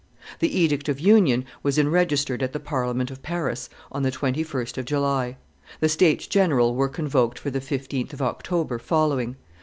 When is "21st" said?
4.09-4.79